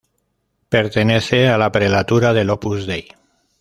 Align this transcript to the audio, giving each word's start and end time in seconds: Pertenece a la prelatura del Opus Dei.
Pertenece 0.69 1.47
a 1.47 1.59
la 1.59 1.71
prelatura 1.71 2.33
del 2.33 2.49
Opus 2.49 2.87
Dei. 2.87 3.07